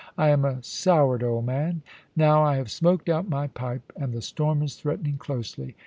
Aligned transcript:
I 0.17 0.29
am 0.29 0.45
a 0.45 0.63
soured 0.63 1.21
old 1.21 1.45
man. 1.45 1.83
Now, 2.15 2.41
I 2.43 2.55
have 2.55 2.71
smoked 2.71 3.07
out 3.07 3.29
my 3.29 3.45
pipe, 3.45 3.93
and 3.95 4.13
the 4.13 4.23
storm 4.23 4.63
is 4.63 4.75
threatening 4.75 5.19
closely. 5.19 5.75